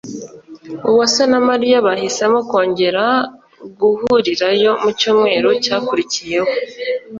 Uwase 0.89 1.23
na 1.31 1.39
Mariya 1.49 1.77
bahisemo 1.87 2.39
kongera 2.49 3.05
guhurirayo 3.79 4.71
mu 4.81 4.91
cyumweru 4.99 5.49
cyakurikiyeho. 5.63 6.51